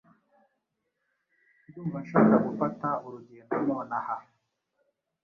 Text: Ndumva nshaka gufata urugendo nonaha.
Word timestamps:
Ndumva 1.67 1.97
nshaka 2.03 2.35
gufata 2.45 2.87
urugendo 3.05 3.55
nonaha. 3.67 4.15